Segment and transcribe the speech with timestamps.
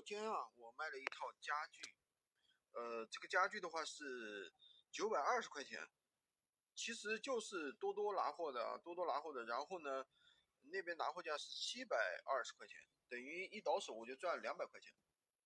[0.00, 1.82] 昨天啊，我卖了一套家具，
[2.72, 4.50] 呃，这个家具的话是
[4.90, 5.78] 九百二十块钱，
[6.74, 9.44] 其实就是多多拿货的啊，多多拿货的。
[9.44, 10.06] 然后呢，
[10.62, 14.90] 那边拿货价是七百二十块钱，等于一倒手我就赚了两百块钱。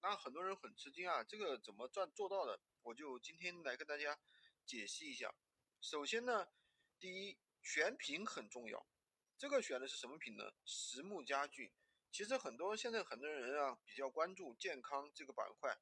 [0.01, 2.61] 那很多人很吃惊啊，这个怎么赚做到的？
[2.83, 4.17] 我就今天来跟大家
[4.65, 5.35] 解析一下。
[5.81, 6.47] 首先呢，
[7.01, 8.87] 第一选品很重要，
[9.37, 10.45] 这个选的是什么品呢？
[10.65, 11.75] 实木家具。
[12.15, 15.77] 其实很多现在很多人啊比较关注健康这个板块，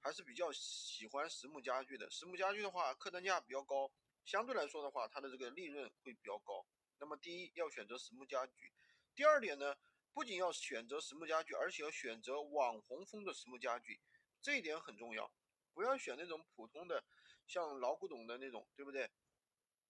[0.00, 2.10] 还是比较喜欢实木家具的。
[2.10, 3.90] 实木家具的话，客单价比较高，
[4.22, 6.66] 相对来说的话，它的这个利润会比较高。
[6.98, 8.70] 那么第一要选择实木家具，
[9.14, 9.78] 第二点呢，
[10.12, 13.98] 不仅要选择实木家具，而且要选择网红风的实木家具，
[14.42, 15.32] 这一点很重要，
[15.72, 17.02] 不要选那种普通的，
[17.46, 19.10] 像老古董的那种，对不对？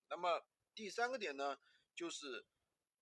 [0.09, 0.47] 那么
[0.77, 1.59] 第三个点呢，
[1.97, 2.47] 就是。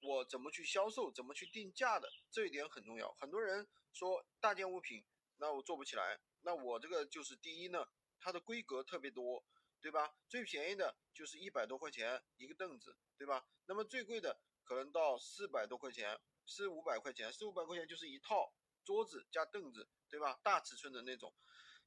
[0.00, 3.12] 我怎么去销售，怎么去定价的，这一点很重要。
[3.14, 5.04] 很多人说大件物品，
[5.38, 6.20] 那我做不起来。
[6.42, 7.88] 那我这个就是第一呢，
[8.20, 9.44] 它的规格特别多，
[9.80, 10.14] 对吧？
[10.28, 13.46] 最便宜的就是一百多块钱一个凳子，对吧？
[13.66, 20.38] 那么最贵的可能到四百多块钱，四五百块钱，四五百块钱就是一套桌子加凳子，对吧？
[20.42, 21.34] 大尺寸的那种。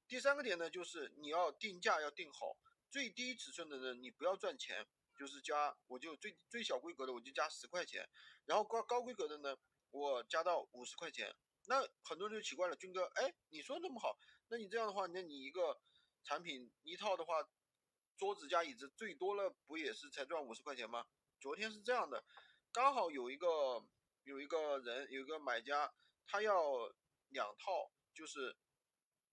[0.08, 2.58] 第三个点呢，就是你要定价要定好，
[2.90, 4.88] 最低尺寸的呢，你不要赚钱。
[5.20, 8.10] 就是加，我就最最小规格的我就加十块钱，
[8.46, 9.58] 然后高高规格的呢，
[9.92, 11.36] 我加到五十块钱。
[11.68, 15.78] 那很多人就奇怪了，军哥，哎，你说那么好，那你这样的话，那你一个
[16.24, 17.46] 产品一套的话，
[18.18, 21.06] 桌子加椅子最多了不也是才赚五十块钱吗？
[21.42, 22.24] 昨天是这样的，
[22.72, 23.86] 刚好有一个
[24.24, 25.94] 有一个人有一个买家，
[26.26, 26.88] 他要
[27.28, 28.56] 两套，就是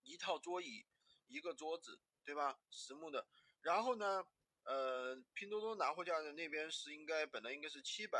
[0.03, 0.84] 一套桌椅，
[1.29, 2.59] 一个桌子，对吧？
[2.73, 3.29] 实木的，
[3.61, 4.27] 然后呢？
[4.67, 8.19] 呃，拼多多拿货价的那边是应该本来应该是七百，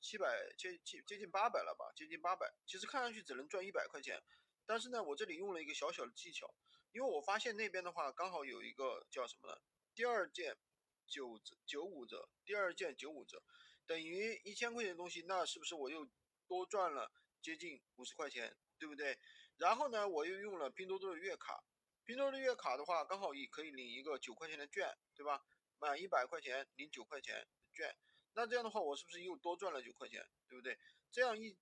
[0.00, 2.52] 七百接接接近八百了吧，接近八百。
[2.66, 4.20] 其实看上去只能赚一百块钱，
[4.66, 6.52] 但是呢，我这里用了一个小小的技巧，
[6.90, 9.56] 因为我发现那边的话刚好有一个叫什么呢？
[9.94, 10.58] 第二件
[11.06, 13.40] 九折九五折，第二件九五折，
[13.86, 16.08] 等于一千块钱的东西，那是不是我又
[16.48, 19.16] 多赚了接近五十块钱，对不对？
[19.58, 21.62] 然后呢，我又用了拼多多的月卡，
[22.04, 25.40] 拼多多的月卡的话，刚好也可以领一个九块钱的券，对吧？
[25.82, 27.92] 满一百块钱领九块钱券，
[28.34, 30.78] 那这样的话我是不是又多赚了九块钱，对不对？
[31.10, 31.58] 这样一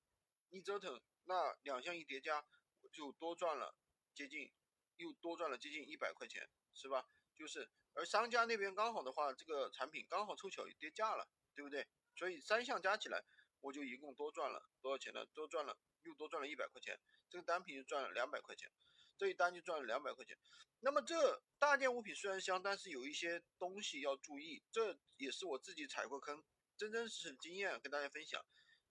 [0.50, 2.44] 一折腾，那两项一叠加，
[2.82, 3.74] 我就多赚了
[4.12, 4.52] 接近，
[4.98, 7.08] 又多赚了接近一百块钱，是吧？
[7.34, 11.88] 就是，而商家那边刚好的话，这个产品刚好凑巧也跌价了，对不对？
[12.14, 13.24] 所以三项加起来，
[13.62, 15.24] 我就一共多赚了多少钱呢？
[15.32, 18.70] 多赚了又多赚了一百块钱，这个单品就赚了两百块钱。
[19.20, 20.34] 这一单就赚了两百块钱，
[20.78, 26.42] 那么这大件物品虽然香，但是有一些东西要注意，这也是我自己踩过坑，
[26.78, 28.42] 真真实实经验跟大家分享。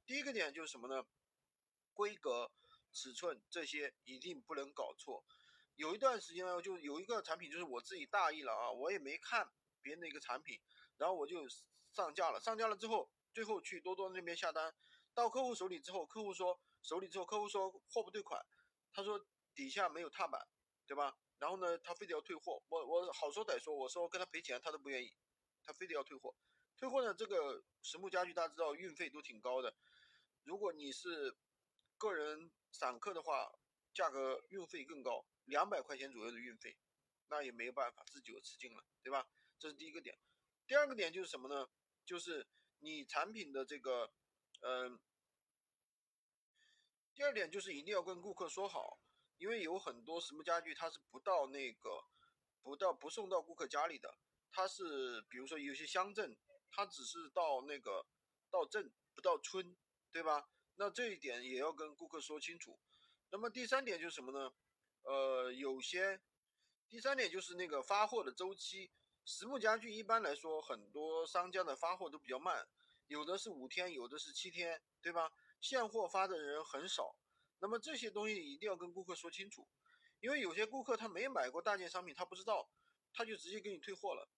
[0.06, 1.04] 第一个点就是什么呢？
[1.94, 2.52] 规格、
[2.92, 5.26] 尺寸这些一定不能搞错。
[5.78, 9.50] 有一段时间呢，就有一个产品就是我自己大意了啊，我也没看
[9.82, 10.62] 别人的一个产品，
[10.98, 11.50] 然后我就
[11.92, 12.40] 上架了。
[12.40, 14.76] 上架了之后，最后去多多那边下单，
[15.16, 18.46] 到客户手里之后，客户说手里之后，客户说货不对款，
[18.94, 19.26] 他说。
[19.60, 20.48] 底下没有踏板，
[20.88, 21.20] 对吧？
[21.38, 25.14] 然后呢，他非得要退货，我我好说歹说，我说跟他赔钱，他都不愿意，
[25.62, 26.34] 他非得要退货。
[26.78, 29.76] 退货呢，这个实木家具大家知道运费都挺高的，
[30.44, 31.36] 如果你是
[31.98, 33.52] 个人散客的话，
[33.94, 36.78] 价格运费更高，两百块钱左右的运费，
[37.28, 39.28] 那也没有办法，自己又吃劲了，对吧？
[39.58, 40.18] 这是第一个点。
[40.68, 41.70] 第二个点就是什么呢？
[42.06, 42.48] 就是
[42.80, 44.10] 你产品的这个，
[44.62, 44.98] 嗯，
[47.14, 49.02] 第二点就是一定要跟顾客说好。
[49.40, 52.04] 因为有很多实木家具，它是不到那个，
[52.62, 54.18] 不到不送到顾客家里的，
[54.52, 56.38] 它是比如说有些乡镇，
[56.70, 58.06] 它只是到那个
[58.52, 59.76] 到镇不到村，
[60.12, 60.50] 对吧？
[60.76, 62.80] 那这一点也要跟顾客说清楚。
[63.32, 64.54] 那么第三点就是什么呢？
[65.04, 66.22] 呃，有些
[66.90, 68.92] 第三点就是那个发货的周期，
[69.24, 72.68] 实木家具一般来说很多商家的发货都比较慢，
[73.08, 75.32] 有的是五天，有的是七天，对吧？
[75.62, 77.16] 现货发的人很少。
[77.60, 79.68] 那么这些东西一定要跟顾客说清楚，
[80.20, 82.70] 因为有些顾客他没买过大件商品，他不知道，
[83.14, 84.30] 他就直接给你退货了。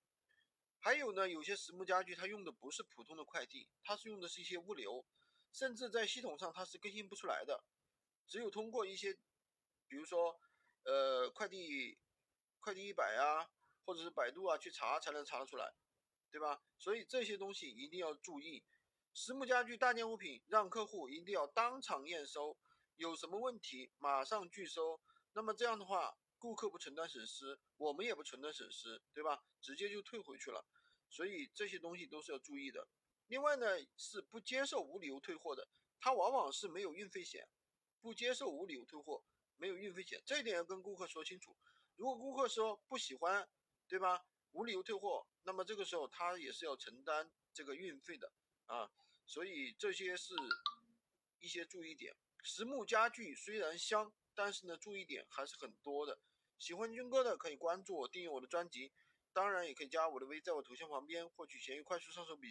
[0.80, 5.06] 还有呢，有些实木家具他用的不是普通的快递，他是用的是一些物流，
[5.52, 7.64] 甚至在系统上它是更新不出来的，
[8.26, 9.14] 只有通过一些，
[9.88, 10.40] 比如说，
[10.84, 12.00] 呃，快递，
[12.60, 13.52] 快递一百啊，
[13.86, 15.72] 或者是百度啊去查才能查得出来，
[16.32, 16.64] 对吧？
[16.80, 18.66] 所以这些东西一定要注意，
[19.14, 22.58] 实木家具大件物品让客户一定要当场验收。
[23.02, 25.02] 有什么问题马上拒收，
[25.34, 29.44] 那么这样的话，顾客不承担损失，我们也不承担损失，对吧？
[29.60, 30.64] 直接就退回去了。
[31.10, 32.88] 所以这些东西都是要注意的。
[33.26, 33.66] 另外呢，
[33.98, 35.68] 是不接受无理由退货的，
[36.00, 37.50] 它往往是没有运费险，
[38.02, 39.24] 不接受无理由退货，
[39.58, 41.58] 没有运费险，这一点要跟顾客说清楚。
[41.96, 43.50] 如果顾客说不喜欢，
[43.88, 44.24] 对吧？
[44.52, 48.32] 无理由退货，那么这个时候他也是要承担这个运费的
[48.68, 48.92] 啊。
[49.26, 50.36] 所以这些是
[51.40, 52.16] 一些注意点。
[52.42, 56.20] 实木家具虽然香，但是呢，注意点还是很多的。
[56.58, 58.92] 喜欢军哥的可以关注我，订阅我的专辑，
[59.34, 62.50] 当然也可以加我的微，在我头像旁边获取闲鱼快速上手笔。